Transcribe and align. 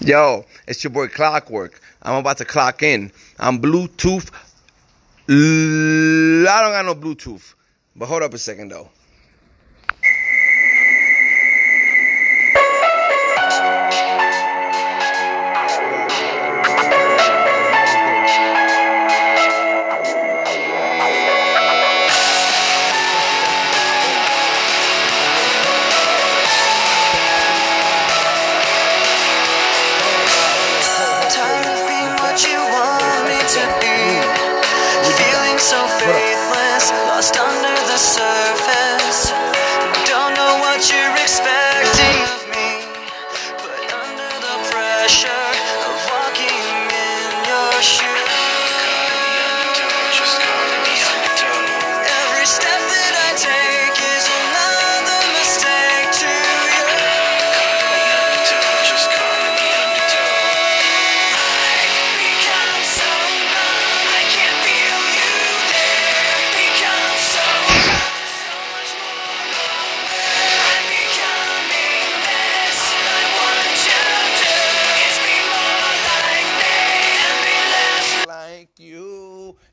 Yo, 0.00 0.44
it's 0.68 0.84
your 0.84 0.92
boy 0.92 1.08
Clockwork. 1.08 1.80
I'm 2.02 2.14
about 2.20 2.38
to 2.38 2.44
clock 2.44 2.84
in. 2.84 3.10
I'm 3.40 3.60
Bluetooth. 3.60 4.30
I 5.28 6.62
don't 6.62 6.72
got 6.72 6.84
no 6.86 6.94
Bluetooth. 6.94 7.54
But 7.96 8.06
hold 8.06 8.22
up 8.22 8.32
a 8.32 8.38
second 8.38 8.68
though. 8.70 8.90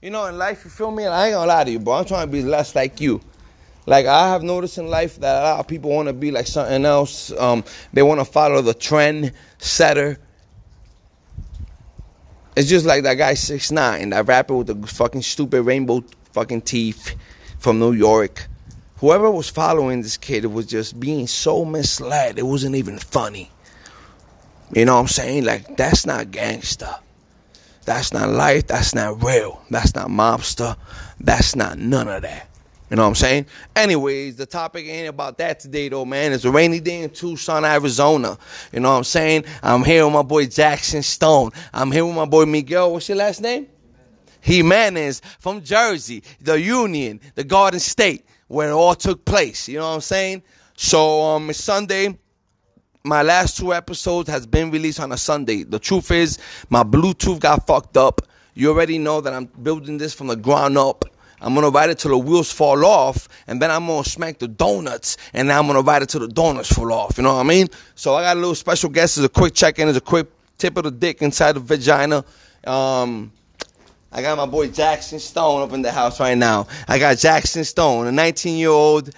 You. 0.05 0.11
Know, 0.11 0.25
in 0.25 0.37
life, 0.37 0.63
you 0.63 0.69
feel 0.69 0.91
me? 0.91 1.05
I 1.05 1.27
ain't 1.27 1.33
gonna 1.33 1.47
lie 1.47 1.63
to 1.63 1.71
you, 1.71 1.79
bro. 1.79 1.95
I'm 1.95 2.05
trying 2.05 2.27
to 2.27 2.31
be 2.31 2.43
less 2.43 2.75
like 2.75 3.01
you. 3.01 3.19
Like 3.87 4.05
I 4.05 4.29
have 4.29 4.43
noticed 4.43 4.77
in 4.77 4.87
life 4.87 5.19
that 5.19 5.41
a 5.41 5.43
lot 5.43 5.59
of 5.59 5.67
people 5.67 5.91
want 5.91 6.07
to 6.07 6.13
be 6.13 6.31
like 6.31 6.47
something 6.47 6.85
else. 6.85 7.31
Um, 7.31 7.63
they 7.93 8.03
want 8.03 8.19
to 8.19 8.25
follow 8.25 8.61
the 8.61 8.73
trend 8.73 9.33
setter. 9.57 10.17
It's 12.55 12.69
just 12.69 12.85
like 12.85 13.03
that 13.03 13.15
guy 13.15 13.33
six 13.33 13.71
nine, 13.71 14.11
that 14.11 14.27
rapper 14.27 14.55
with 14.55 14.67
the 14.67 14.87
fucking 14.87 15.23
stupid 15.23 15.63
rainbow 15.63 16.03
fucking 16.33 16.61
teeth 16.61 17.15
from 17.59 17.79
New 17.79 17.93
York. 17.93 18.47
Whoever 18.97 19.29
was 19.29 19.49
following 19.49 20.01
this 20.01 20.17
kid 20.17 20.45
was 20.45 20.65
just 20.65 20.99
being 20.99 21.27
so 21.27 21.65
misled. 21.65 22.39
It 22.39 22.45
wasn't 22.45 22.75
even 22.75 22.97
funny. 22.97 23.51
You 24.73 24.85
know 24.85 24.95
what 24.95 25.01
I'm 25.01 25.07
saying? 25.07 25.45
Like 25.45 25.77
that's 25.77 26.05
not 26.05 26.31
gangster. 26.31 26.95
That's 27.85 28.11
not 28.11 28.29
life. 28.29 28.67
That's 28.67 28.95
not 28.95 29.23
real. 29.23 29.61
That's 29.69 29.95
not 29.95 30.07
mobster. 30.07 30.75
That's 31.19 31.55
not 31.55 31.77
none 31.77 32.07
of 32.07 32.23
that. 32.23 32.49
You 32.89 32.97
know 32.97 33.03
what 33.03 33.09
I'm 33.09 33.15
saying? 33.15 33.45
Anyways, 33.75 34.35
the 34.35 34.45
topic 34.45 34.85
ain't 34.85 35.09
about 35.09 35.39
that 35.39 35.59
today, 35.59 35.89
though, 35.89 36.05
man. 36.05 36.33
It's 36.33 36.45
a 36.45 36.51
rainy 36.51 36.79
day 36.79 37.01
in 37.01 37.09
Tucson, 37.09 37.65
Arizona. 37.65 38.37
You 38.71 38.79
know 38.79 38.91
what 38.91 38.97
I'm 38.97 39.03
saying? 39.03 39.45
I'm 39.63 39.83
here 39.83 40.05
with 40.05 40.13
my 40.13 40.21
boy 40.21 40.45
Jackson 40.45 41.01
Stone. 41.01 41.51
I'm 41.73 41.91
here 41.91 42.05
with 42.05 42.15
my 42.15 42.25
boy 42.25 42.45
Miguel. 42.45 42.93
What's 42.93 43.09
your 43.09 43.17
last 43.17 43.41
name? 43.41 43.67
Jimenez 44.41 45.21
from 45.39 45.63
Jersey, 45.63 46.21
the 46.39 46.61
Union, 46.61 47.19
the 47.33 47.43
Garden 47.43 47.79
State, 47.79 48.23
where 48.47 48.69
it 48.69 48.73
all 48.73 48.93
took 48.93 49.25
place. 49.25 49.67
You 49.67 49.79
know 49.79 49.89
what 49.89 49.95
I'm 49.95 50.01
saying? 50.01 50.43
So 50.77 51.23
um, 51.23 51.49
it's 51.49 51.63
Sunday. 51.63 52.17
My 53.05 53.21
last 53.21 53.57
two 53.57 53.71
episodes 53.71 54.27
has 54.31 54.47
been 54.47 54.71
released 54.71 54.99
on 54.99 55.11
a 55.11 55.17
Sunday. 55.17 55.61
The 55.61 55.77
truth 55.77 56.09
is, 56.09 56.39
my 56.71 56.81
Bluetooth 56.81 57.39
got 57.39 57.67
fucked 57.67 57.97
up. 57.97 58.23
You 58.55 58.69
already 58.69 58.97
know 58.97 59.21
that 59.21 59.31
I'm 59.31 59.45
building 59.45 59.99
this 59.99 60.11
from 60.11 60.25
the 60.25 60.35
ground 60.35 60.75
up. 60.75 61.05
I'm 61.39 61.53
gonna 61.53 61.69
ride 61.69 61.91
it 61.91 61.99
till 61.99 62.09
the 62.09 62.17
wheels 62.17 62.51
fall 62.51 62.83
off, 62.83 63.29
and 63.45 63.61
then 63.61 63.69
I'm 63.69 63.85
gonna 63.85 64.03
smack 64.03 64.39
the 64.39 64.47
donuts, 64.47 65.17
and 65.33 65.47
then 65.47 65.55
I'm 65.55 65.67
gonna 65.67 65.81
ride 65.81 66.01
it 66.01 66.09
till 66.09 66.21
the 66.21 66.27
donuts 66.27 66.73
fall 66.73 66.91
off. 66.91 67.17
You 67.17 67.23
know 67.23 67.35
what 67.35 67.41
I 67.41 67.47
mean? 67.47 67.67
So 67.93 68.15
I 68.15 68.23
got 68.23 68.37
a 68.37 68.39
little 68.39 68.55
special 68.55 68.89
guest. 68.89 69.19
As 69.19 69.23
a 69.23 69.29
quick 69.29 69.53
check-in, 69.53 69.87
as 69.87 69.97
a 69.97 70.01
quick 70.01 70.27
tip 70.57 70.75
of 70.75 70.85
the 70.85 70.91
dick 70.91 71.21
inside 71.21 71.51
the 71.51 71.59
vagina. 71.59 72.25
Um, 72.65 73.31
I 74.11 74.23
got 74.23 74.35
my 74.35 74.47
boy 74.47 74.69
Jackson 74.69 75.19
Stone 75.19 75.61
up 75.61 75.73
in 75.73 75.83
the 75.83 75.91
house 75.91 76.19
right 76.19 76.37
now. 76.37 76.65
I 76.87 76.97
got 76.97 77.19
Jackson 77.19 77.65
Stone, 77.65 78.07
a 78.07 78.11
19 78.11 78.57
year 78.57 78.69
old 78.69 79.11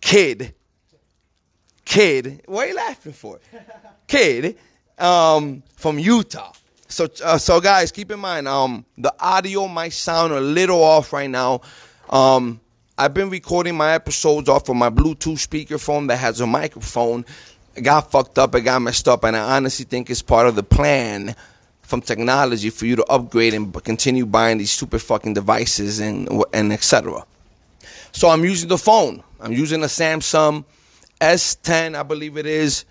kid. 0.00 0.52
Kid, 1.88 2.42
what 2.44 2.66
are 2.66 2.68
you 2.68 2.76
laughing 2.76 3.14
for? 3.14 3.40
Kid, 4.06 4.58
um, 4.98 5.62
from 5.74 5.98
Utah. 5.98 6.52
So, 6.86 7.08
uh, 7.24 7.38
so 7.38 7.62
guys, 7.62 7.90
keep 7.92 8.10
in 8.10 8.20
mind, 8.20 8.46
um, 8.46 8.84
the 8.98 9.12
audio 9.18 9.66
might 9.68 9.94
sound 9.94 10.34
a 10.34 10.40
little 10.40 10.82
off 10.82 11.14
right 11.14 11.30
now. 11.30 11.62
Um, 12.10 12.60
I've 12.98 13.14
been 13.14 13.30
recording 13.30 13.74
my 13.74 13.94
episodes 13.94 14.50
off 14.50 14.68
of 14.68 14.76
my 14.76 14.90
Bluetooth 14.90 15.38
speakerphone 15.38 16.08
that 16.08 16.18
has 16.18 16.42
a 16.42 16.46
microphone. 16.46 17.24
It 17.74 17.80
got 17.80 18.10
fucked 18.10 18.38
up, 18.38 18.54
it 18.54 18.60
got 18.60 18.82
messed 18.82 19.08
up, 19.08 19.24
and 19.24 19.34
I 19.34 19.56
honestly 19.56 19.86
think 19.86 20.10
it's 20.10 20.20
part 20.20 20.46
of 20.46 20.56
the 20.56 20.62
plan 20.62 21.34
from 21.80 22.02
technology 22.02 22.68
for 22.68 22.84
you 22.84 22.96
to 22.96 23.04
upgrade 23.04 23.54
and 23.54 23.72
continue 23.82 24.26
buying 24.26 24.58
these 24.58 24.72
stupid 24.72 25.00
fucking 25.00 25.32
devices 25.32 26.00
and 26.00 26.28
and 26.52 26.70
etc. 26.70 27.24
So 28.12 28.28
I'm 28.28 28.44
using 28.44 28.68
the 28.68 28.76
phone. 28.76 29.22
I'm 29.40 29.52
using 29.52 29.82
a 29.82 29.86
Samsung 29.86 30.66
S10, 31.20 31.94
I 31.94 32.02
believe 32.02 32.36
it 32.36 32.46
is. 32.46 32.84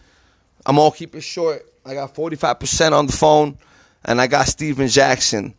I'm 0.66 0.76
gonna 0.76 0.92
keep 0.92 1.16
it 1.16 1.22
short. 1.22 1.66
I 1.86 1.94
got 1.94 2.14
45% 2.14 2.92
on 2.92 3.08
the 3.08 3.14
phone, 3.14 3.58
and 4.04 4.20
I 4.20 4.28
got 4.28 4.48
Steven 4.48 4.88
Jackson. 4.88 5.54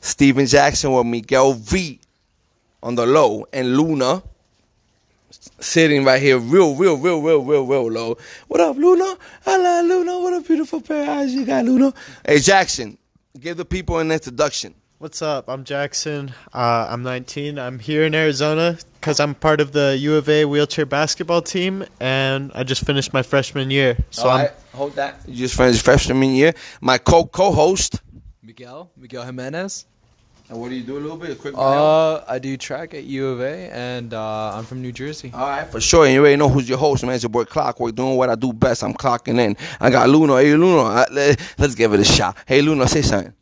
Steven 0.00 0.46
Jackson 0.46 0.92
with 0.92 1.06
Miguel 1.06 1.52
V 1.52 2.00
on 2.82 2.94
the 2.94 3.06
low, 3.06 3.46
and 3.52 3.76
Luna 3.76 4.22
sitting 5.60 6.04
right 6.04 6.20
here, 6.20 6.38
real, 6.38 6.74
real, 6.74 6.96
real, 6.96 7.20
real, 7.20 7.42
real, 7.42 7.66
real 7.66 7.90
low. 7.90 8.16
What 8.48 8.60
up, 8.60 8.76
Luna? 8.76 9.16
Hello, 9.44 9.82
Luna. 9.82 10.20
What 10.20 10.34
a 10.34 10.40
beautiful 10.40 10.80
pair 10.80 11.02
of 11.02 11.08
eyes 11.08 11.34
you 11.34 11.44
got, 11.44 11.64
Luna. 11.64 11.92
Hey, 12.26 12.38
Jackson, 12.38 12.96
give 13.38 13.56
the 13.56 13.64
people 13.64 13.98
an 13.98 14.10
introduction. 14.10 14.74
What's 14.98 15.20
up? 15.20 15.48
I'm 15.48 15.64
Jackson. 15.64 16.32
Uh, 16.54 16.86
I'm 16.88 17.02
19. 17.02 17.58
I'm 17.58 17.78
here 17.78 18.04
in 18.04 18.14
Arizona 18.14 18.78
because 18.98 19.20
I'm 19.20 19.34
part 19.34 19.60
of 19.60 19.72
the 19.72 19.96
U 20.00 20.16
of 20.16 20.26
A 20.28 20.46
wheelchair 20.46 20.86
basketball 20.86 21.42
team, 21.42 21.84
and 22.00 22.50
I 22.54 22.62
just 22.64 22.84
finished 22.86 23.12
my 23.12 23.22
freshman 23.22 23.70
year. 23.70 23.98
So 24.10 24.22
All 24.24 24.30
I'm 24.30 24.40
right, 24.46 24.52
hold 24.72 24.94
that. 24.94 25.20
You 25.26 25.34
just 25.34 25.54
finished 25.56 25.84
freshman 25.84 26.22
year. 26.30 26.54
My 26.80 26.96
co 26.96 27.26
co-host. 27.26 28.00
Miguel, 28.42 28.90
Miguel 28.96 29.24
Jimenez. 29.24 29.84
And 30.48 30.60
what 30.60 30.68
do 30.70 30.76
you 30.76 30.84
do 30.84 30.96
a 30.96 31.00
little 31.00 31.16
bit? 31.16 31.30
A 31.30 31.34
quick 31.34 31.54
Uh, 31.58 32.22
I 32.26 32.38
do 32.38 32.56
track 32.56 32.94
at 32.94 33.02
U 33.04 33.28
of 33.28 33.40
A, 33.42 33.68
and 33.72 34.14
uh, 34.14 34.54
I'm 34.56 34.64
from 34.64 34.80
New 34.80 34.92
Jersey. 34.92 35.30
All 35.34 35.46
right, 35.46 35.66
for 35.70 35.80
sure. 35.80 36.04
And 36.06 36.14
you 36.14 36.20
already 36.20 36.36
know 36.36 36.48
who's 36.48 36.68
your 36.68 36.78
host, 36.78 37.04
man. 37.04 37.14
It's 37.16 37.24
your 37.24 37.30
boy 37.30 37.44
Clockwork 37.44 37.94
doing 37.96 38.16
what 38.16 38.30
I 38.30 38.34
do 38.36 38.52
best. 38.52 38.82
I'm 38.82 38.94
clocking 38.94 39.38
in. 39.40 39.56
I 39.80 39.90
got 39.90 40.08
Luna. 40.08 40.36
Hey, 40.40 40.54
Luna. 40.54 40.82
uh, 40.84 41.04
let- 41.10 41.40
Let's 41.58 41.74
give 41.74 41.92
it 41.92 42.00
a 42.00 42.04
shot. 42.04 42.36
Hey, 42.46 42.62
Luna, 42.62 42.86
say 42.88 43.02
something. 43.02 43.34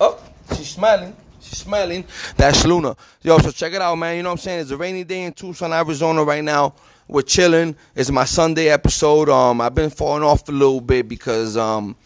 Oh, 0.00 0.22
she's 0.56 0.70
smiling. 0.70 1.16
She's 1.40 1.58
smiling. 1.58 2.04
That's 2.36 2.64
Luna. 2.64 2.96
Yo, 3.22 3.38
so 3.38 3.50
check 3.50 3.72
it 3.72 3.82
out, 3.82 3.96
man. 3.96 4.16
You 4.16 4.22
know 4.22 4.30
what 4.30 4.34
I'm 4.34 4.38
saying? 4.38 4.60
It's 4.60 4.70
a 4.70 4.76
rainy 4.76 5.04
day 5.04 5.24
in 5.24 5.32
Tucson, 5.32 5.72
Arizona 5.72 6.24
right 6.24 6.44
now. 6.44 6.74
We're 7.06 7.22
chilling. 7.22 7.74
It's 7.94 8.10
my 8.10 8.24
Sunday 8.24 8.68
episode. 8.68 9.28
Um, 9.28 9.60
I've 9.60 9.74
been 9.74 9.90
falling 9.90 10.22
off 10.22 10.48
a 10.48 10.52
little 10.52 10.80
bit 10.80 11.08
because 11.08 11.56
um, 11.56 11.96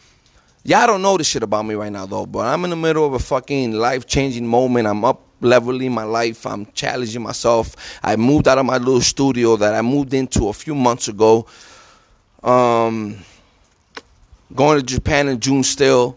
Y'all 0.64 0.86
don't 0.86 1.02
know 1.02 1.16
this 1.16 1.26
shit 1.26 1.42
about 1.42 1.66
me 1.66 1.74
right 1.74 1.90
now, 1.90 2.06
though, 2.06 2.24
but 2.24 2.46
I'm 2.46 2.62
in 2.62 2.70
the 2.70 2.76
middle 2.76 3.04
of 3.04 3.14
a 3.14 3.18
fucking 3.18 3.72
life 3.72 4.06
changing 4.06 4.46
moment. 4.46 4.86
I'm 4.86 5.04
up 5.04 5.26
leveling 5.40 5.90
my 5.90 6.04
life. 6.04 6.46
I'm 6.46 6.66
challenging 6.66 7.20
myself. 7.20 7.98
I 8.00 8.14
moved 8.14 8.46
out 8.46 8.58
of 8.58 8.66
my 8.66 8.78
little 8.78 9.00
studio 9.00 9.56
that 9.56 9.74
I 9.74 9.82
moved 9.82 10.14
into 10.14 10.48
a 10.48 10.52
few 10.52 10.76
months 10.76 11.08
ago. 11.08 11.46
Um, 12.44 13.18
going 14.54 14.78
to 14.78 14.86
Japan 14.86 15.26
in 15.26 15.40
June 15.40 15.64
still. 15.64 16.16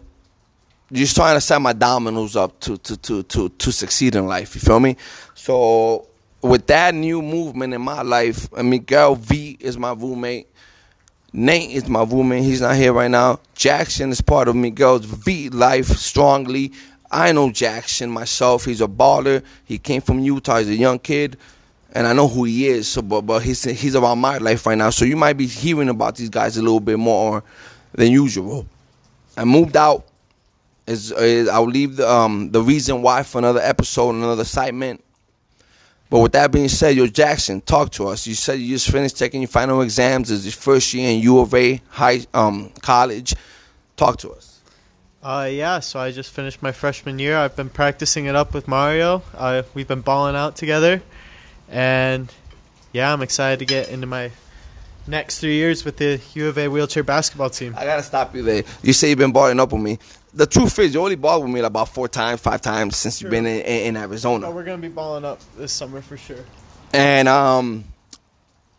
Just 0.92 1.16
trying 1.16 1.36
to 1.36 1.40
set 1.40 1.60
my 1.60 1.72
dominoes 1.72 2.36
up 2.36 2.58
to 2.60 2.76
to 2.78 2.96
to 2.98 3.22
to 3.24 3.48
to 3.48 3.72
succeed 3.72 4.14
in 4.14 4.26
life. 4.26 4.54
You 4.54 4.60
feel 4.60 4.80
me? 4.80 4.96
So 5.34 6.06
with 6.42 6.66
that 6.68 6.94
new 6.94 7.22
movement 7.22 7.74
in 7.74 7.82
my 7.82 8.02
life, 8.02 8.50
Miguel 8.52 9.16
V 9.16 9.56
is 9.58 9.76
my 9.76 9.92
roommate. 9.92 10.48
Nate 11.32 11.70
is 11.70 11.88
my 11.88 12.04
roommate. 12.04 12.44
He's 12.44 12.60
not 12.60 12.76
here 12.76 12.92
right 12.92 13.10
now. 13.10 13.40
Jackson 13.54 14.10
is 14.10 14.20
part 14.20 14.48
of 14.48 14.54
Miguel's 14.56 15.04
V 15.04 15.50
life 15.50 15.86
strongly. 15.86 16.72
I 17.10 17.32
know 17.32 17.50
Jackson 17.50 18.10
myself. 18.10 18.64
He's 18.64 18.80
a 18.80 18.86
baller. 18.86 19.42
He 19.64 19.78
came 19.78 20.00
from 20.02 20.20
Utah. 20.20 20.58
He's 20.58 20.68
a 20.68 20.76
young 20.76 20.98
kid. 20.98 21.36
and 21.92 22.06
I 22.06 22.12
know 22.12 22.28
who 22.28 22.44
he 22.44 22.68
is. 22.68 22.88
So, 22.88 23.02
but 23.02 23.22
but 23.22 23.42
he's 23.42 23.64
he's 23.64 23.96
around 23.96 24.18
my 24.20 24.38
life 24.38 24.66
right 24.66 24.76
now. 24.76 24.90
So 24.90 25.04
you 25.04 25.16
might 25.16 25.34
be 25.34 25.46
hearing 25.46 25.88
about 25.88 26.16
these 26.16 26.28
guys 26.28 26.56
a 26.58 26.62
little 26.62 26.80
bit 26.80 26.98
more 26.98 27.42
than 27.92 28.12
usual. 28.12 28.66
I 29.36 29.44
moved 29.44 29.76
out. 29.76 30.06
Is, 30.86 31.10
is 31.12 31.48
I'll 31.48 31.64
leave 31.64 31.96
the 31.96 32.08
um 32.08 32.50
the 32.52 32.62
reason 32.62 33.02
why 33.02 33.22
for 33.24 33.38
another 33.38 33.60
episode, 33.60 34.10
another 34.10 34.44
segment. 34.44 35.02
But 36.08 36.20
with 36.20 36.32
that 36.32 36.52
being 36.52 36.68
said, 36.68 36.96
yo 36.96 37.08
Jackson, 37.08 37.60
talk 37.60 37.90
to 37.92 38.06
us. 38.08 38.26
You 38.26 38.34
said 38.34 38.60
you 38.60 38.68
just 38.68 38.90
finished 38.90 39.18
taking 39.18 39.42
your 39.42 39.48
final 39.48 39.80
exams. 39.80 40.30
It's 40.30 40.44
your 40.44 40.52
first 40.52 40.94
year 40.94 41.10
in 41.10 41.20
U 41.20 41.40
of 41.40 41.52
A 41.54 41.80
high 41.88 42.20
um 42.32 42.70
college. 42.82 43.34
Talk 43.96 44.18
to 44.18 44.30
us. 44.30 44.60
Uh, 45.22 45.48
yeah, 45.50 45.80
so 45.80 45.98
I 45.98 46.12
just 46.12 46.30
finished 46.30 46.62
my 46.62 46.70
freshman 46.70 47.18
year. 47.18 47.36
I've 47.36 47.56
been 47.56 47.70
practicing 47.70 48.26
it 48.26 48.36
up 48.36 48.54
with 48.54 48.68
Mario. 48.68 49.24
Uh, 49.34 49.64
we've 49.74 49.88
been 49.88 50.02
balling 50.02 50.36
out 50.36 50.54
together. 50.54 51.02
And 51.68 52.32
yeah, 52.92 53.12
I'm 53.12 53.22
excited 53.22 53.58
to 53.58 53.64
get 53.64 53.88
into 53.88 54.06
my 54.06 54.30
next 55.08 55.40
three 55.40 55.56
years 55.56 55.84
with 55.84 55.96
the 55.96 56.20
U 56.34 56.46
of 56.46 56.58
A 56.58 56.68
wheelchair 56.68 57.02
basketball 57.02 57.50
team. 57.50 57.74
I 57.76 57.84
gotta 57.84 58.04
stop 58.04 58.36
you 58.36 58.42
there. 58.42 58.62
You 58.82 58.92
say 58.92 59.08
you've 59.08 59.18
been 59.18 59.32
balling 59.32 59.58
up 59.58 59.72
with 59.72 59.82
me. 59.82 59.98
The 60.36 60.46
truth 60.46 60.78
is, 60.80 60.92
you 60.92 61.00
only 61.00 61.16
balled 61.16 61.44
with 61.44 61.52
me 61.52 61.60
about 61.60 61.88
four 61.88 62.08
times, 62.08 62.42
five 62.42 62.60
times 62.60 62.96
since 62.96 63.22
you've 63.22 63.30
been 63.30 63.46
in, 63.46 63.62
in, 63.62 63.96
in 63.96 64.44
Oh, 64.44 64.50
we're 64.50 64.64
going 64.64 64.80
to 64.80 64.86
be 64.88 64.92
balling 64.92 65.24
up 65.24 65.40
this 65.56 65.72
summer 65.72 66.02
for 66.02 66.18
sure. 66.18 66.44
And 66.92 67.26
um, 67.26 67.84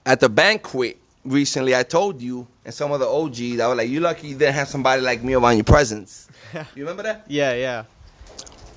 at 0.05 0.19
the 0.19 0.29
banquet 0.29 0.99
recently, 1.25 1.75
I 1.75 1.81
told 1.81 2.21
you 2.21 2.47
and 2.63 2.71
some 2.71 2.91
of 2.91 2.99
the 2.99 3.07
OGs, 3.07 3.59
I 3.59 3.67
was 3.67 3.75
like, 3.75 3.89
"You 3.89 4.01
lucky 4.01 4.27
you 4.27 4.37
didn't 4.37 4.53
have 4.53 4.67
somebody 4.67 5.01
like 5.01 5.23
me 5.23 5.33
around 5.33 5.55
your 5.55 5.63
presence." 5.63 6.27
you 6.53 6.83
remember 6.83 7.01
that? 7.01 7.25
Yeah, 7.27 7.53
yeah. 7.55 7.85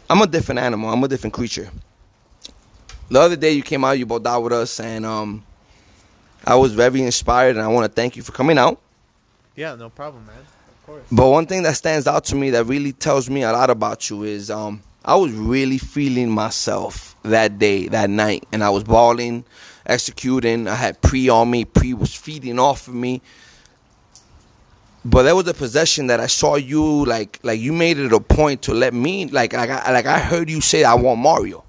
I'm 0.09 0.23
a 0.23 0.27
different 0.27 0.61
animal. 0.61 0.91
I'm 0.91 1.05
a 1.05 1.09
different 1.09 1.35
creature. 1.35 1.71
The 3.11 3.21
other 3.21 3.37
day 3.37 3.53
you 3.53 3.63
came 3.63 3.85
out, 3.85 3.99
you 3.99 4.07
both 4.07 4.25
out 4.25 4.43
with 4.43 4.55
us, 4.55 4.81
and 4.81 5.05
um, 5.05 5.45
I 6.47 6.55
was 6.55 6.73
very 6.73 7.03
inspired, 7.03 7.57
and 7.57 7.63
I 7.63 7.69
want 7.69 7.85
to 7.85 7.93
thank 7.93 8.17
you 8.17 8.23
for 8.23 8.33
coming 8.33 8.57
out. 8.57 8.81
Yeah, 9.55 9.75
no 9.75 9.91
problem, 9.91 10.25
man. 10.25 10.37
But 11.13 11.29
one 11.29 11.47
thing 11.47 11.63
that 11.65 11.77
stands 11.77 12.07
out 12.07 12.25
to 12.27 12.37
me 12.37 12.51
that 12.51 12.65
really 12.65 12.93
tells 12.93 13.29
me 13.29 13.43
a 13.43 13.53
lot 13.53 13.71
about 13.71 14.09
you 14.11 14.23
is 14.23 14.51
um, 14.51 14.83
I 15.05 15.17
was 15.17 15.33
really 15.33 15.79
feeling 15.79 16.31
myself 16.31 17.17
that 17.23 17.59
day, 17.59 17.89
that 17.89 18.11
night, 18.11 18.47
and 18.53 18.63
I 18.63 18.71
was 18.71 18.85
balling, 18.85 19.45
executing. 19.87 20.69
I 20.69 20.75
had 20.75 21.01
pre 21.03 21.29
on 21.29 21.51
me. 21.51 21.65
Pre 21.65 21.95
was 21.95 22.15
feeding 22.15 22.59
off 22.59 22.87
of 22.87 22.95
me. 22.95 23.23
But 25.05 25.23
there 25.23 25.35
was 25.35 25.49
a 25.49 25.55
possession 25.55 26.09
that 26.09 26.21
I 26.21 26.27
saw 26.27 26.57
you 26.57 27.07
like, 27.07 27.41
like 27.43 27.59
you 27.59 27.73
made 27.73 27.99
it 27.99 28.13
a 28.13 28.21
point 28.21 28.63
to 28.63 28.75
let 28.75 28.93
me 28.93 29.27
like, 29.27 29.55
like 29.55 29.71
I, 29.71 29.93
like 29.93 30.05
I 30.05 30.19
heard 30.19 30.51
you 30.51 30.61
say, 30.61 30.85
I 30.85 30.95
want 30.95 31.21
Mario, 31.21 31.65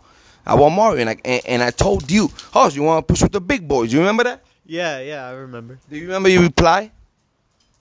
I 0.45 0.55
want 0.55 0.75
Mario, 0.75 0.99
and 0.99 1.09
I, 1.11 1.17
and, 1.23 1.41
and 1.47 1.63
I 1.63 1.71
told 1.71 2.11
you, 2.11 2.29
oh, 2.53 2.69
you 2.69 2.83
want 2.83 3.07
to 3.07 3.11
push 3.11 3.21
with 3.21 3.31
the 3.31 3.39
big 3.39 3.65
boys? 3.67 3.93
You 3.93 3.99
remember 3.99 4.25
that? 4.25 4.43
Yeah, 4.65 4.99
yeah, 4.99 5.27
I 5.27 5.31
remember. 5.31 5.79
Do 5.89 5.95
you 5.95 6.03
remember 6.03 6.27
your 6.27 6.43
reply? 6.43 6.91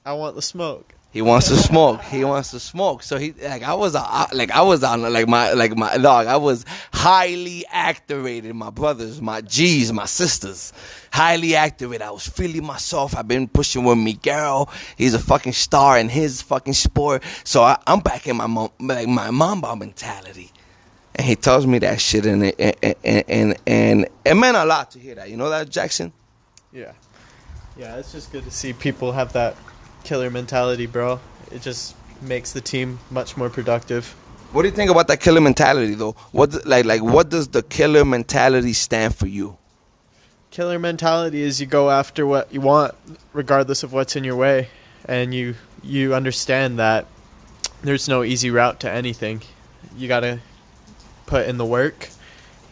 I 0.07 0.13
want 0.13 0.37
the 0.37 0.43
smoke. 0.43 0.95
He 1.13 1.23
wants 1.23 1.49
to 1.49 1.57
smoke. 1.57 2.03
He 2.03 2.25
wants 2.25 2.53
to 2.53 2.61
smoke. 2.61 3.03
So 3.03 3.19
he 3.19 3.33
like 3.33 3.65
I 3.65 3.75
was 3.75 3.97
uh, 3.97 4.27
like 4.33 4.53
I 4.53 4.63
was 4.63 4.85
on 4.85 5.03
like 5.03 5.27
my 5.27 5.53
like 5.55 5.77
my 5.77 5.97
dog. 5.97 6.29
I 6.29 6.37
was 6.37 6.65
highly 6.93 7.67
activated. 7.69 8.55
My 8.55 8.71
brothers, 8.71 9.21
my 9.21 9.41
G's, 9.41 9.93
my 9.93 10.05
sisters, 10.07 10.73
highly 11.13 11.57
activated. 11.57 12.03
I 12.03 12.13
was 12.13 12.29
feeling 12.29 12.65
myself. 12.65 13.17
I've 13.17 13.27
been 13.27 13.49
pushing 13.49 13.83
with 13.83 13.99
Miguel. 13.99 14.71
He's 14.97 15.15
a 15.15 15.19
fucking 15.19 15.53
star 15.53 15.99
in 15.99 16.09
his 16.09 16.43
fucking 16.43 16.75
sport. 16.75 17.25
So 17.43 17.63
I, 17.63 17.77
I'm 17.89 18.01
back 18.01 18.29
in 18.29 18.37
my 18.37 18.47
mom 18.47 18.71
like 18.79 19.09
my 19.09 19.33
mamba 19.33 19.75
mentality. 19.75 20.53
And 21.17 21.27
he 21.27 21.35
tells 21.35 21.67
me 21.67 21.81
that 21.81 22.01
shit, 22.01 22.25
and 22.25 22.45
it, 22.45 22.79
and, 22.83 22.95
and 23.03 23.25
and 23.29 23.57
and 23.67 24.09
it 24.25 24.35
meant 24.35 24.57
a 24.57 24.65
lot 24.65 24.93
to 24.93 25.01
hear 25.01 25.17
that. 25.17 25.29
You 25.29 25.37
know 25.37 25.51
that 25.51 25.71
Jackson. 25.71 26.13
Yeah. 26.73 26.93
Yeah, 27.77 27.97
it's 27.97 28.13
just 28.13 28.31
good 28.31 28.45
to 28.45 28.51
see 28.51 28.73
people 28.73 29.11
have 29.11 29.33
that 29.33 29.57
killer 30.05 30.31
mentality, 30.31 30.87
bro. 30.87 31.21
It 31.51 31.63
just 31.63 31.95
makes 32.23 32.53
the 32.53 32.61
team 32.61 32.99
much 33.11 33.37
more 33.37 33.51
productive. 33.51 34.07
What 34.53 34.63
do 34.63 34.69
you 34.69 34.75
think 34.75 34.91
about 34.91 35.09
that 35.09 35.21
killer 35.21 35.41
mentality, 35.41 35.95
though? 35.95 36.17
What 36.33 36.67
like 36.67 36.85
like 36.85 37.03
what 37.03 37.29
does 37.29 37.49
the 37.49 37.63
killer 37.63 38.05
mentality 38.05 38.73
stand 38.73 39.15
for 39.15 39.27
you? 39.27 39.57
Killer 40.51 40.79
mentality 40.81 41.43
is 41.43 41.61
you 41.61 41.67
go 41.67 41.91
after 41.91 42.27
what 42.27 42.53
you 42.53 42.61
want 42.61 42.95
regardless 43.33 43.85
of 43.85 43.93
what's 43.93 44.17
in 44.17 44.25
your 44.25 44.35
way 44.35 44.69
and 45.05 45.33
you 45.33 45.55
you 45.83 46.15
understand 46.15 46.81
that 46.81 47.07
there's 47.83 48.09
no 48.09 48.25
easy 48.25 48.51
route 48.51 48.81
to 48.81 48.91
anything. 48.91 49.43
You 49.97 50.09
got 50.09 50.21
to 50.21 50.41
put 51.27 51.47
in 51.47 51.57
the 51.57 51.65
work 51.65 52.09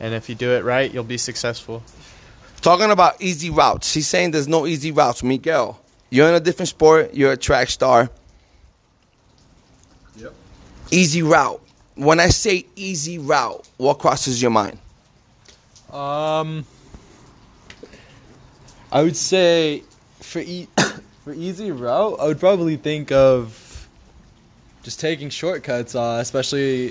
and 0.00 0.14
if 0.14 0.28
you 0.28 0.34
do 0.34 0.50
it 0.50 0.64
right, 0.64 0.92
you'll 0.92 1.04
be 1.04 1.18
successful. 1.18 1.82
Talking 2.60 2.90
about 2.90 3.20
easy 3.22 3.50
routes, 3.50 3.94
he's 3.94 4.08
saying 4.08 4.32
there's 4.32 4.48
no 4.48 4.66
easy 4.66 4.90
routes. 4.90 5.22
Miguel, 5.22 5.80
you're 6.10 6.28
in 6.28 6.34
a 6.34 6.40
different 6.40 6.68
sport. 6.68 7.14
You're 7.14 7.32
a 7.32 7.36
track 7.36 7.68
star. 7.68 8.10
Yep. 10.16 10.34
Easy 10.90 11.22
route. 11.22 11.60
When 11.94 12.20
I 12.20 12.28
say 12.28 12.66
easy 12.76 13.18
route, 13.18 13.68
what 13.76 13.98
crosses 13.98 14.40
your 14.40 14.50
mind? 14.50 14.78
Um, 15.92 16.64
I 18.92 19.02
would 19.02 19.16
say 19.16 19.82
for 20.20 20.40
e- 20.40 20.68
for 21.24 21.32
easy 21.34 21.72
route, 21.72 22.18
I 22.20 22.26
would 22.26 22.40
probably 22.40 22.76
think 22.76 23.10
of 23.12 23.88
just 24.82 25.00
taking 25.00 25.28
shortcuts, 25.28 25.94
uh, 25.94 26.18
especially 26.20 26.90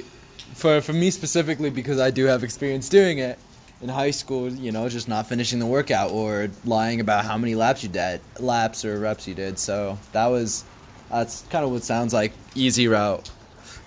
for 0.53 0.81
for 0.81 0.93
me 0.93 1.09
specifically 1.09 1.69
because 1.69 1.99
I 1.99 2.11
do 2.11 2.25
have 2.25 2.43
experience 2.43 2.89
doing 2.89 3.19
it 3.19 3.39
in 3.81 3.89
high 3.89 4.11
school. 4.11 4.49
You 4.49 4.71
know, 4.71 4.87
just 4.89 5.07
not 5.07 5.27
finishing 5.27 5.59
the 5.59 5.65
workout 5.65 6.11
or 6.11 6.49
lying 6.65 6.99
about 6.99 7.25
how 7.25 7.37
many 7.37 7.55
laps 7.55 7.83
you 7.83 7.89
did, 7.89 8.21
laps 8.39 8.85
or 8.85 8.99
reps 8.99 9.27
you 9.27 9.33
did. 9.33 9.59
So 9.59 9.97
that 10.11 10.27
was 10.27 10.63
that's 11.09 11.43
kind 11.49 11.63
of 11.65 11.71
what 11.71 11.83
sounds 11.83 12.13
like 12.13 12.33
easy 12.55 12.87
route. 12.87 13.29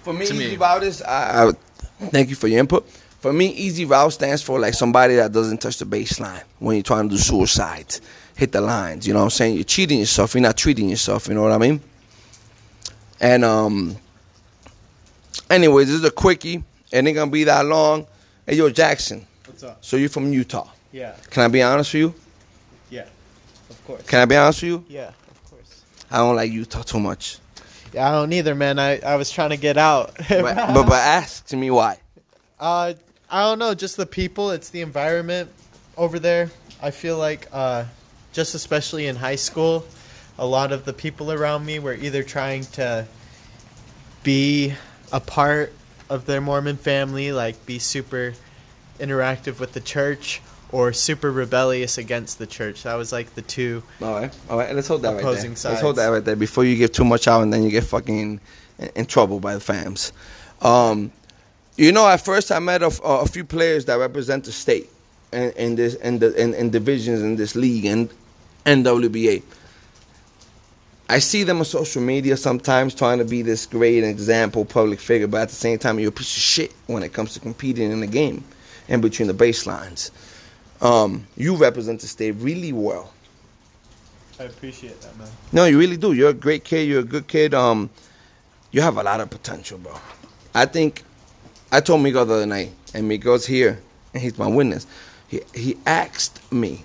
For 0.02 0.12
me, 0.12 0.26
To 0.26 0.34
easy 0.34 0.48
me. 0.50 0.56
route 0.56 0.82
is. 0.82 1.02
I, 1.02 1.48
I, 1.48 1.52
thank 2.06 2.30
you 2.30 2.36
for 2.36 2.48
your 2.48 2.60
input. 2.60 2.88
For 2.88 3.32
me, 3.32 3.48
easy 3.48 3.84
route 3.84 4.14
stands 4.14 4.42
for 4.42 4.58
like 4.58 4.72
somebody 4.72 5.16
that 5.16 5.32
doesn't 5.32 5.58
touch 5.60 5.76
the 5.78 5.84
baseline 5.84 6.42
when 6.58 6.76
you're 6.76 6.82
trying 6.82 7.08
to 7.10 7.14
do 7.16 7.20
suicide, 7.20 7.96
hit 8.34 8.52
the 8.52 8.62
lines. 8.62 9.06
You 9.06 9.12
know 9.12 9.18
what 9.20 9.24
I'm 9.24 9.30
saying? 9.30 9.56
You're 9.56 9.64
cheating 9.64 9.98
yourself. 9.98 10.32
You're 10.34 10.40
not 10.40 10.56
treating 10.56 10.88
yourself. 10.88 11.28
You 11.28 11.34
know 11.34 11.42
what 11.42 11.52
I 11.52 11.58
mean? 11.58 11.80
And 13.20 13.44
um. 13.44 13.96
Anyways, 15.50 15.88
this 15.88 15.96
is 15.96 16.04
a 16.04 16.10
quickie. 16.10 16.62
It 16.92 17.04
ain't 17.06 17.14
gonna 17.14 17.30
be 17.30 17.44
that 17.44 17.66
long. 17.66 18.06
Hey, 18.46 18.56
yo, 18.56 18.70
Jackson. 18.70 19.26
Up? 19.64 19.84
So 19.84 19.96
you're 19.96 20.08
from 20.08 20.32
Utah. 20.32 20.68
Yeah. 20.92 21.14
Can 21.30 21.44
I 21.44 21.48
be 21.48 21.62
honest 21.62 21.92
with 21.94 22.00
you? 22.00 22.14
Yeah. 22.90 23.06
Of 23.70 23.84
course. 23.86 24.02
Can 24.02 24.20
I 24.20 24.24
be 24.24 24.36
honest 24.36 24.62
with 24.62 24.70
you? 24.70 24.84
Yeah, 24.88 25.08
of 25.30 25.44
course. 25.50 25.82
I 26.10 26.18
don't 26.18 26.36
like 26.36 26.50
Utah 26.50 26.82
too 26.82 26.98
much. 27.00 27.38
Yeah, 27.92 28.08
I 28.08 28.12
don't 28.12 28.32
either, 28.32 28.54
man. 28.54 28.78
I, 28.78 28.98
I 29.00 29.16
was 29.16 29.30
trying 29.30 29.50
to 29.50 29.56
get 29.56 29.76
out. 29.76 30.16
But, 30.28 30.56
but 30.56 30.84
but 30.84 30.92
ask 30.92 31.52
me 31.52 31.70
why. 31.70 31.98
Uh, 32.58 32.94
I 33.30 33.42
don't 33.42 33.58
know, 33.58 33.74
just 33.74 33.96
the 33.96 34.06
people. 34.06 34.50
It's 34.50 34.70
the 34.70 34.80
environment 34.80 35.50
over 35.96 36.18
there. 36.18 36.50
I 36.82 36.90
feel 36.90 37.16
like, 37.16 37.48
uh, 37.52 37.84
just 38.32 38.54
especially 38.54 39.06
in 39.06 39.16
high 39.16 39.36
school, 39.36 39.84
a 40.38 40.46
lot 40.46 40.72
of 40.72 40.84
the 40.84 40.92
people 40.92 41.32
around 41.32 41.64
me 41.64 41.78
were 41.78 41.94
either 41.94 42.22
trying 42.22 42.64
to 42.72 43.06
be 44.22 44.74
a 45.12 45.20
part 45.20 45.72
of 46.08 46.26
their 46.26 46.40
Mormon 46.40 46.76
family, 46.76 47.32
like 47.32 47.66
be 47.66 47.78
super 47.78 48.34
interactive 49.00 49.58
with 49.58 49.72
the 49.72 49.80
church, 49.80 50.40
or 50.72 50.92
super 50.92 51.30
rebellious 51.30 51.98
against 51.98 52.38
the 52.38 52.46
church. 52.46 52.84
That 52.84 52.94
was 52.94 53.12
like 53.12 53.34
the 53.34 53.42
two. 53.42 53.82
All 54.00 54.14
right, 54.14 54.38
all 54.48 54.58
right. 54.58 54.74
Let's 54.74 54.88
hold 54.88 55.02
that 55.02 55.14
right 55.14 55.20
Opposing 55.20 55.54
there. 55.54 55.72
Let's 55.72 55.82
hold 55.82 55.96
that 55.96 56.06
right 56.08 56.24
there 56.24 56.36
before 56.36 56.64
you 56.64 56.76
give 56.76 56.92
too 56.92 57.04
much 57.04 57.26
out 57.26 57.42
and 57.42 57.52
then 57.52 57.62
you 57.62 57.70
get 57.70 57.84
fucking 57.84 58.40
in, 58.78 58.88
in 58.94 59.06
trouble 59.06 59.40
by 59.40 59.54
the 59.54 59.60
fams. 59.60 60.12
Um, 60.62 61.12
you 61.76 61.92
know, 61.92 62.06
at 62.06 62.24
first 62.24 62.52
I 62.52 62.58
met 62.58 62.82
a 62.82 63.26
few 63.26 63.44
players 63.44 63.86
that 63.86 63.94
represent 63.94 64.44
the 64.44 64.52
state 64.52 64.90
in, 65.32 65.50
in 65.52 65.74
this 65.76 65.94
in 65.94 66.18
the 66.18 66.34
in, 66.40 66.54
in 66.54 66.70
divisions 66.70 67.22
in 67.22 67.36
this 67.36 67.56
league 67.56 67.86
and 67.86 68.10
NWBA. 68.66 69.42
I 71.08 71.18
see 71.18 71.42
them 71.42 71.58
on 71.58 71.64
social 71.64 72.02
media 72.02 72.36
sometimes 72.36 72.94
trying 72.94 73.18
to 73.18 73.24
be 73.24 73.42
this 73.42 73.66
great 73.66 74.04
example 74.04 74.64
public 74.64 75.00
figure, 75.00 75.26
but 75.26 75.40
at 75.40 75.48
the 75.48 75.56
same 75.56 75.76
time 75.76 75.98
you're 75.98 76.10
a 76.10 76.12
piece 76.12 76.36
of 76.36 76.42
shit 76.42 76.72
when 76.86 77.02
it 77.02 77.12
comes 77.12 77.34
to 77.34 77.40
competing 77.40 77.90
in 77.90 77.98
the 77.98 78.06
game 78.06 78.44
in 78.90 79.00
between 79.00 79.28
the 79.28 79.34
baselines. 79.34 80.10
Um, 80.82 81.26
you 81.36 81.56
represent 81.56 82.00
the 82.00 82.06
state 82.06 82.32
really 82.32 82.72
well. 82.72 83.12
I 84.38 84.44
appreciate 84.44 85.00
that, 85.02 85.16
man. 85.18 85.28
No, 85.52 85.64
you 85.66 85.78
really 85.78 85.96
do. 85.96 86.12
You're 86.12 86.30
a 86.30 86.34
great 86.34 86.64
kid. 86.64 86.88
You're 86.88 87.00
a 87.00 87.04
good 87.04 87.28
kid. 87.28 87.54
Um, 87.54 87.88
you 88.72 88.80
have 88.82 88.96
a 88.96 89.02
lot 89.02 89.20
of 89.20 89.30
potential, 89.30 89.78
bro. 89.78 89.94
I 90.54 90.66
think 90.66 91.02
I 91.72 91.80
told 91.80 92.02
Miguel 92.02 92.24
the 92.26 92.34
other 92.34 92.46
night, 92.46 92.72
and 92.94 93.06
Miguel's 93.08 93.46
here, 93.46 93.80
and 94.14 94.22
he's 94.22 94.36
my 94.38 94.46
witness. 94.46 94.86
He 95.28 95.40
he 95.54 95.76
asked 95.86 96.40
me, 96.52 96.82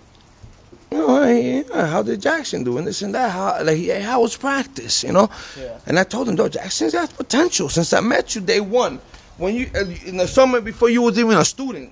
you 0.91 0.97
know, 0.97 1.23
hey, 1.23 1.63
how 1.73 2.03
did 2.03 2.21
Jackson 2.21 2.63
do 2.65 2.77
and 2.77 2.85
this 2.85 3.01
and 3.01 3.15
that? 3.15 3.31
How 3.31 3.63
like 3.63 3.77
hey, 3.77 4.01
how 4.01 4.21
was 4.21 4.35
practice? 4.35 5.03
You 5.03 5.13
know, 5.13 5.29
Yeah. 5.57 5.77
and 5.87 5.97
I 5.97 6.03
told 6.03 6.27
him, 6.27 6.35
though, 6.35 6.49
Jackson's 6.49 6.91
got 6.93 7.15
potential. 7.15 7.69
Since 7.69 7.93
I 7.93 8.01
met 8.01 8.35
you 8.35 8.41
day 8.41 8.59
one, 8.59 8.99
when 9.37 9.55
you 9.55 9.69
uh, 9.75 9.85
in 10.05 10.17
the 10.17 10.27
summer 10.27 10.61
before 10.61 10.89
you 10.89 11.01
was 11.01 11.17
even 11.19 11.37
a 11.37 11.45
student, 11.45 11.91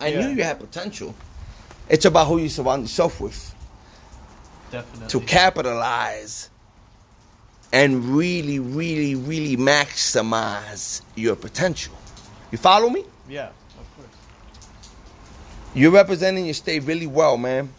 I 0.00 0.08
Yeah. 0.08 0.20
knew 0.26 0.36
you 0.36 0.42
had 0.44 0.58
potential. 0.60 1.14
It's 1.88 2.04
about 2.04 2.26
who 2.28 2.38
you 2.38 2.48
surround 2.48 2.82
yourself 2.82 3.20
with 3.20 3.54
Definitely. 4.70 5.08
to 5.08 5.20
capitalize 5.26 6.48
and 7.72 8.04
really, 8.16 8.58
really, 8.60 9.14
really 9.14 9.56
maximize 9.56 11.02
your 11.16 11.36
potential. 11.36 11.94
You 12.50 12.58
follow 12.58 12.88
me? 12.88 13.04
yeah, 13.28 13.48
of 13.78 13.96
course. 13.96 14.08
You're 15.74 15.90
representing 15.90 16.44
your 16.44 16.54
state 16.54 16.84
really 16.84 17.06
well, 17.08 17.36
man. 17.36 17.72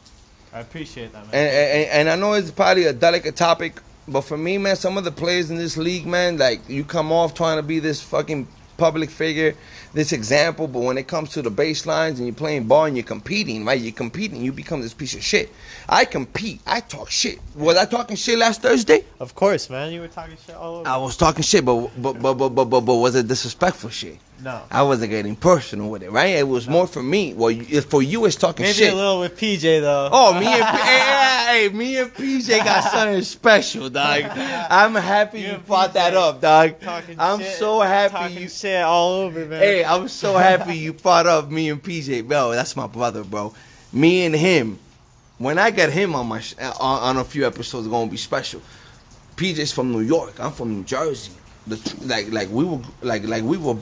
I 0.54 0.60
appreciate 0.60 1.12
that, 1.14 1.26
man. 1.26 1.34
And, 1.34 1.50
and, 1.50 1.90
and 1.92 2.10
I 2.10 2.16
know 2.16 2.34
it's 2.34 2.52
probably 2.52 2.86
a 2.86 2.94
delicate 2.94 3.36
topic, 3.36 3.82
but 4.08 4.22
for 4.22 4.38
me, 4.38 4.58
man, 4.58 4.76
some 4.76 4.98
of 4.98 5.04
the 5.06 5.12
players 5.12 5.50
in 5.50 5.58
this 5.58 5.78
league, 5.78 6.06
man, 6.06 6.38
like 6.38 6.68
you 6.70 6.84
come 6.84 7.12
off 7.12 7.34
trying 7.34 7.58
to 7.58 7.64
be 7.64 7.80
this 7.80 8.02
fucking 8.02 8.48
public 8.78 9.10
figure, 9.10 9.56
this 9.94 10.12
example, 10.12 10.68
but 10.68 10.80
when 10.82 10.98
it 10.98 11.08
comes 11.08 11.30
to 11.32 11.42
the 11.42 11.52
baselines 11.52 12.18
and 12.18 12.26
you're 12.26 12.36
playing 12.36 12.66
ball 12.66 12.86
and 12.86 12.96
you're 12.98 13.06
competing, 13.06 13.66
right? 13.66 13.80
You're 13.80 13.94
competing, 13.94 14.42
you 14.42 14.52
become 14.52 14.82
this 14.82 14.94
piece 14.94 15.16
of 15.16 15.24
shit. 15.24 15.50
I 15.88 16.06
compete. 16.06 16.62
I 16.66 16.82
talk 16.82 17.10
shit. 17.10 17.40
Was 17.56 17.78
I 17.78 17.86
talking 17.86 18.16
shit 18.16 18.38
last 18.38 18.62
Thursday? 18.62 19.06
of 19.20 19.36
course, 19.36 19.70
man. 19.70 19.92
You 19.92 20.02
were 20.02 20.08
talking 20.08 20.38
shit 20.46 20.56
all 20.56 20.78
over. 20.78 20.88
I 20.90 20.98
was 20.98 21.18
talking 21.18 21.44
shit, 21.44 21.66
but 21.66 21.90
but 22.02 22.22
but 22.22 22.34
but 22.36 22.50
but 22.50 22.66
but, 22.66 22.82
but 22.82 22.96
was 22.96 23.16
it 23.16 23.28
disrespectful 23.28 23.90
shit? 23.90 24.18
No. 24.44 24.62
I 24.70 24.84
wasn't 24.84 25.12
getting 25.12 25.36
personal 25.36 25.90
with 25.90 26.04
it, 26.04 26.12
right? 26.12 26.32
It 26.36 26.48
was 26.48 26.68
more 26.68 26.88
for 26.88 27.02
me. 27.02 27.34
Well, 27.34 27.52
you, 27.52 27.82
for 27.82 28.02
you, 28.02 28.26
it's 28.26 28.36
talking 28.36 28.66
shit. 28.66 28.76
Maybe 28.78 28.86
shit. 28.88 28.94
a 28.94 28.96
little 28.96 29.20
with 29.22 29.38
PJ 29.38 29.82
though. 29.82 30.10
Oh, 30.12 30.34
me 30.40 30.46
and 30.48 30.64
hey, 30.64 31.70
hey, 31.70 31.70
me 31.70 31.98
and 31.98 32.14
PJ 32.14 32.64
got 32.64 32.84
something 32.92 33.22
special, 33.24 33.90
dog. 33.90 34.24
I'm 34.26 34.96
happy 34.96 35.42
You 35.42 35.48
you 35.54 35.58
brought 35.60 35.94
that 35.94 36.14
up, 36.16 36.42
dog. 36.42 36.80
talking 36.82 37.16
I'm 37.20 37.40
shit, 37.40 37.56
so 37.58 37.80
happy 37.82 38.34
you. 38.34 38.50
shit 38.50 38.82
all 38.84 39.12
over, 39.22 39.46
man. 39.46 39.60
Hey, 39.62 39.84
I'm 39.86 40.08
so 40.08 40.38
happy 40.38 40.78
you 40.78 40.94
brought 41.06 41.28
up 41.28 41.50
me 41.50 41.70
and 41.70 41.82
PJ, 41.82 42.28
bro. 42.28 42.52
That's 42.52 42.76
my 42.76 42.88
brother, 42.88 43.24
bro. 43.24 43.54
Me 43.94 44.26
and 44.26 44.36
him. 44.36 44.80
When 45.38 45.58
I 45.60 45.70
get 45.72 45.92
him 45.92 46.16
on 46.16 46.28
my 46.28 46.40
sh- 46.40 46.56
on, 46.60 46.74
on 46.80 47.18
a 47.18 47.24
few 47.24 47.46
episodes, 47.46 47.88
it's 47.88 47.92
gonna 47.92 48.10
be 48.10 48.18
special. 48.18 48.62
PJ's 49.36 49.72
from 49.72 49.92
New 49.92 50.00
York. 50.02 50.40
I'm 50.40 50.52
from 50.52 50.74
New 50.76 50.84
Jersey. 50.84 51.34
The, 51.68 51.78
like 52.04 52.32
like 52.32 52.50
we 52.50 52.64
were 52.64 52.80
like 53.02 53.24
like 53.26 53.44
we 53.44 53.58
were 53.58 53.76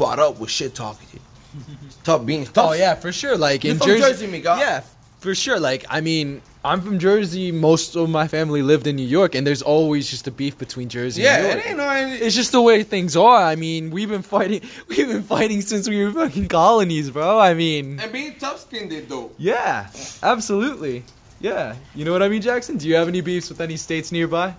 brought 0.00 0.18
up 0.18 0.40
with 0.40 0.50
shit 0.50 0.74
talking. 0.74 1.20
Tough 2.04 2.24
being 2.24 2.44
tough. 2.46 2.70
Oh 2.70 2.72
yeah, 2.72 2.94
for 2.94 3.12
sure. 3.12 3.36
Like 3.36 3.64
You're 3.64 3.72
in 3.74 3.78
from 3.78 3.88
Jersey, 3.88 4.02
Jersey, 4.02 4.26
Miguel. 4.28 4.58
yeah, 4.58 4.82
for 5.18 5.34
sure. 5.34 5.58
Like 5.60 5.84
I 5.90 6.00
mean, 6.00 6.40
I'm 6.64 6.80
from 6.80 6.98
Jersey. 6.98 7.50
Most 7.52 7.96
of 7.96 8.08
my 8.08 8.26
family 8.28 8.62
lived 8.62 8.86
in 8.86 8.94
New 8.96 9.06
York, 9.18 9.34
and 9.34 9.46
there's 9.46 9.60
always 9.62 10.08
just 10.08 10.26
a 10.26 10.30
beef 10.30 10.56
between 10.58 10.88
Jersey 10.88 11.22
Yeah, 11.22 11.36
and 11.36 11.42
New 11.42 11.48
it 11.50 11.54
York. 11.56 11.66
ain't 11.66 11.76
no. 11.78 12.14
it- 12.14 12.22
It's 12.22 12.36
just 12.36 12.52
the 12.52 12.62
way 12.62 12.82
things 12.84 13.16
are. 13.16 13.42
I 13.52 13.56
mean, 13.56 13.90
we've 13.90 14.08
been 14.08 14.22
fighting. 14.22 14.62
We've 14.88 15.08
been 15.08 15.22
fighting 15.24 15.60
since 15.60 15.88
we 15.88 16.04
were 16.04 16.12
fucking 16.12 16.48
colonies, 16.48 17.10
bro. 17.10 17.38
I 17.38 17.54
mean, 17.54 17.98
And 18.00 18.10
being 18.12 18.36
tough 18.38 18.60
skinned 18.60 18.92
it 18.92 19.08
though. 19.08 19.30
yeah, 19.36 19.90
absolutely. 20.22 21.02
Yeah, 21.40 21.74
you 21.94 22.04
know 22.04 22.12
what 22.12 22.22
I 22.22 22.28
mean, 22.28 22.42
Jackson. 22.42 22.76
Do 22.78 22.86
you 22.88 22.94
have 22.96 23.08
any 23.08 23.22
beefs 23.22 23.48
with 23.50 23.60
any 23.60 23.76
states 23.76 24.12
nearby? 24.12 24.54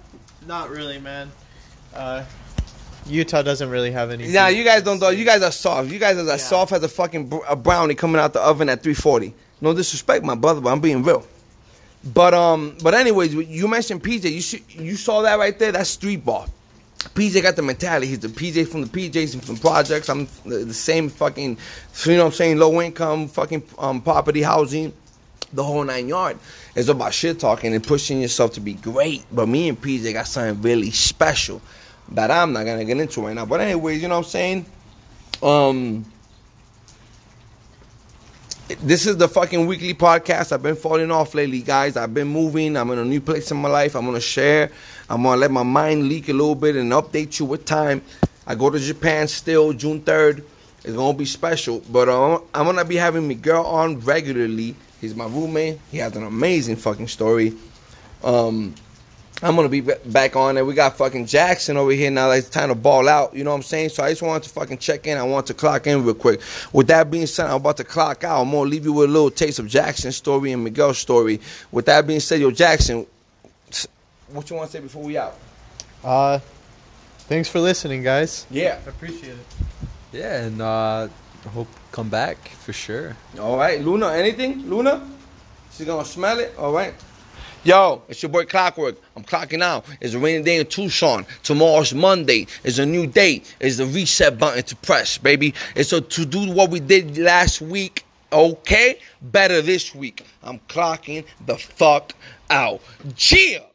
Not 0.46 0.70
really, 0.70 1.00
man. 1.00 1.32
Uh, 1.96 2.24
Utah 3.08 3.42
doesn't 3.42 3.70
really 3.70 3.92
have 3.92 4.12
any. 4.12 4.28
Nah, 4.28 4.48
you 4.48 4.64
guys 4.64 4.84
don't. 4.84 5.00
Though. 5.00 5.10
You 5.10 5.26
guys 5.26 5.42
are 5.42 5.52
soft. 5.52 5.90
You 5.90 6.00
guys 6.00 6.18
are 6.18 6.30
as 6.30 6.48
soft 6.48 6.72
as 6.72 6.84
a 6.84 6.88
fucking 6.90 7.28
br- 7.28 7.46
a 7.48 7.56
brownie 7.56 7.96
coming 7.96 8.22
out 8.22 8.34
the 8.34 8.42
oven 8.42 8.70
at 8.70 8.84
340. 8.84 9.34
No 9.62 9.74
disrespect, 9.74 10.24
my 10.24 10.36
brother, 10.36 10.62
but 10.62 10.72
I'm 10.72 10.80
being 10.80 11.04
real. 11.04 11.26
But 12.04 12.34
um, 12.34 12.76
but 12.82 12.94
anyways, 12.94 13.34
you 13.34 13.68
mentioned 13.68 14.04
PJ. 14.04 14.32
You 14.32 14.42
see, 14.42 14.64
you 14.70 14.96
saw 14.96 15.22
that 15.22 15.38
right 15.38 15.58
there. 15.58 15.72
That's 15.72 15.90
street 15.90 16.26
ball. 16.26 16.48
PJ 17.10 17.42
got 17.42 17.56
the 17.56 17.62
mentality. 17.62 18.08
He's 18.08 18.20
the 18.20 18.28
PJ 18.28 18.68
from 18.68 18.82
the 18.84 18.88
PJs 18.88 19.34
and 19.34 19.44
from 19.44 19.58
projects. 19.58 20.10
I'm 20.10 20.28
the, 20.46 20.66
the 20.66 20.74
same 20.74 21.10
fucking, 21.10 21.58
you 22.06 22.12
know 22.16 22.20
what 22.20 22.26
I'm 22.28 22.32
saying, 22.32 22.58
low 22.60 22.80
income 22.80 23.28
fucking 23.28 23.64
um, 23.80 24.02
property 24.02 24.44
housing, 24.44 24.94
the 25.52 25.64
whole 25.64 25.84
nine 25.84 26.08
yard. 26.08 26.38
It's 26.76 26.90
about 26.90 27.14
shit 27.14 27.40
talking 27.40 27.74
and 27.74 27.84
pushing 27.84 28.22
yourself 28.22 28.54
to 28.54 28.60
be 28.60 28.74
great. 28.76 29.26
But 29.32 29.48
me 29.48 29.68
and 29.68 29.82
PJ 29.82 30.14
got 30.14 30.28
something 30.28 30.62
really 30.62 30.92
special 30.92 31.60
that 32.10 32.32
I'm 32.32 32.54
not 32.54 32.66
gonna 32.66 32.86
get 32.86 32.98
into 32.98 33.22
right 33.22 33.36
now. 33.36 33.46
But 33.46 33.62
anyways, 33.62 34.02
you 34.02 34.08
know 34.08 34.20
what 34.20 34.26
I'm 34.26 34.32
saying? 34.32 34.66
Um 35.42 36.06
this 38.80 39.06
is 39.06 39.18
the 39.18 39.28
fucking 39.28 39.66
weekly 39.68 39.94
podcast. 39.94 40.52
I've 40.52 40.64
been 40.64 40.76
falling 40.76 41.12
off 41.12 41.36
lately, 41.36 41.62
guys. 41.62 41.98
I've 41.98 42.14
been 42.14 42.28
moving. 42.28 42.78
I'm 42.78 42.90
in 42.92 43.00
a 43.00 43.06
new 43.06 43.20
place 43.20 43.52
in 43.52 43.58
my 43.58 43.70
life. 43.70 43.96
I'm 43.96 44.06
gonna 44.06 44.22
share. 44.22 44.72
I'm 45.10 45.24
gonna 45.24 45.38
let 45.38 45.52
my 45.52 45.64
mind 45.64 46.08
leak 46.08 46.30
a 46.30 46.34
little 46.34 46.56
bit 46.56 46.76
and 46.76 46.92
update 46.92 47.40
you 47.40 47.46
with 47.46 47.66
time. 47.66 48.02
I 48.48 48.56
go 48.56 48.70
to 48.70 48.80
Japan 48.80 49.28
still, 49.28 49.74
June 49.74 50.02
3rd. 50.02 50.44
It's 50.84 50.94
gonna 50.94 51.18
be 51.18 51.26
special. 51.26 51.82
But 51.92 52.10
uh, 52.10 52.40
I'm 52.54 52.66
gonna 52.66 52.86
be 52.86 52.96
having 52.96 53.28
Miguel 53.28 53.66
on 53.66 54.00
regularly. 54.00 54.76
He's 55.00 55.16
my 55.16 55.26
roommate. 55.26 55.80
He 55.92 55.98
has 55.98 56.16
an 56.16 56.24
amazing 56.24 56.78
fucking 56.78 57.08
story. 57.08 57.54
Um, 58.24 58.76
I'm 59.44 59.56
gonna 59.56 59.70
be 59.70 59.82
back 59.82 60.36
on 60.36 60.58
it. 60.58 60.66
We 60.66 60.76
got 60.76 60.98
fucking 60.98 61.26
Jackson 61.26 61.76
over 61.76 61.92
here 61.92 62.12
now. 62.12 62.28
Like, 62.28 62.40
it's 62.40 62.50
time 62.50 62.70
to 62.70 62.76
ball 62.76 63.10
out. 63.10 63.34
You 63.36 63.44
know 63.44 63.50
what 63.52 63.58
I'm 63.58 63.64
saying? 63.64 63.90
So 63.90 64.04
I 64.04 64.10
just 64.10 64.22
wanted 64.22 64.44
to 64.44 64.50
fucking 64.50 64.78
check 64.78 65.08
in. 65.08 65.18
I 65.18 65.24
want 65.24 65.48
to 65.48 65.56
clock 65.56 65.88
in 65.88 66.04
real 66.06 66.14
quick. 66.14 66.42
With 66.72 66.88
that 66.88 67.10
being 67.10 67.26
said, 67.26 67.48
I'm 67.48 67.56
about 67.56 67.78
to 67.78 67.84
clock 67.84 68.24
out. 68.24 68.42
I'm 68.42 68.52
gonna 68.52 68.70
leave 68.70 68.86
you 68.86 68.94
with 68.94 69.10
a 69.10 69.12
little 69.12 69.32
taste 69.32 69.58
of 69.58 69.68
Jackson's 69.68 70.16
story 70.16 70.52
and 70.52 70.64
Miguel's 70.64 71.00
story. 71.00 71.42
With 71.72 71.88
that 71.88 72.06
being 72.06 72.20
said, 72.20 72.40
yo, 72.40 72.52
Jackson, 72.52 73.08
what 74.32 74.50
you 74.50 74.56
want 74.56 74.70
to 74.70 74.78
say 74.78 74.82
before 74.82 75.04
we 75.04 75.18
out? 75.18 75.36
Uh, 76.04 76.40
thanks 77.22 77.50
for 77.50 77.60
listening, 77.60 78.04
guys. 78.04 78.46
Yeah. 78.52 78.80
I 78.86 78.90
appreciate 78.90 79.34
it. 79.34 79.46
Yeah, 80.12 80.44
and 80.44 80.62
uh, 80.62 81.08
hope 81.54 81.68
come 81.92 82.10
back 82.10 82.38
for 82.50 82.74
sure. 82.74 83.16
All 83.40 83.58
right, 83.58 83.82
Luna. 83.82 84.12
Anything, 84.12 84.70
Luna? 84.70 85.08
She 85.72 85.86
gonna 85.86 86.06
smell 86.06 86.40
it. 86.40 86.54
All 86.58 86.74
right. 86.74 86.94
Yo, 87.64 88.02
it's 88.10 88.24
your 88.24 88.32
boy 88.32 88.44
Clockwork. 88.46 88.96
I'm 89.16 89.24
clocking 89.24 89.62
out. 89.62 89.86
It's 90.00 90.16
a 90.16 90.20
rainy 90.20 90.44
day 90.44 90.60
in 90.60 90.66
Tucson. 90.66 91.28
Tomorrow's 91.44 91.94
Monday. 91.94 92.48
It's 92.64 92.80
a 92.80 92.86
new 92.88 93.06
date. 93.06 93.56
It's 93.60 93.78
the 93.78 93.86
reset 93.86 94.40
button 94.40 94.64
to 94.64 94.76
press, 94.78 95.20
baby. 95.20 95.54
It's 95.76 95.94
a, 95.94 96.02
to 96.02 96.26
do 96.26 96.52
what 96.52 96.72
we 96.72 96.80
did 96.80 97.20
last 97.20 97.62
week, 97.62 98.04
okay? 98.34 98.98
Better 99.22 99.62
this 99.62 99.94
week. 99.94 100.26
I'm 100.42 100.58
clocking 100.70 101.24
the 101.46 101.56
fuck 101.56 102.14
out. 102.50 102.82
Gia! 103.16 103.68